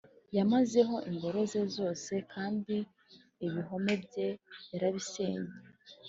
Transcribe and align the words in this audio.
Yamazeho 0.37 0.95
ingoro 1.09 1.39
ze 1.51 1.61
zose, 1.75 2.13
Kandi 2.33 2.75
ibihome 3.45 3.93
bye 4.03 4.27
yarabisenye, 4.71 5.53